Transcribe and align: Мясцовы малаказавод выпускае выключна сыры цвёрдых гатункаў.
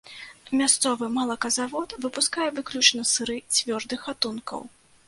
Мясцовы 0.61 1.09
малаказавод 1.17 1.93
выпускае 2.07 2.49
выключна 2.61 3.01
сыры 3.13 3.37
цвёрдых 3.55 3.99
гатункаў. 4.13 4.69